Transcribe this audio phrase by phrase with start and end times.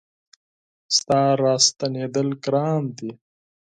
[0.95, 3.11] ستا را ستنېدل ګران دي